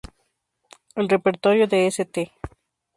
El 0.95 1.09
repertorio 1.09 1.67
de 1.67 1.85
St. 1.85 2.31